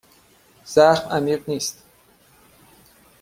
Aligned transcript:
زخم 0.65 1.09
عمیق 1.09 1.49
نیست. 1.49 1.83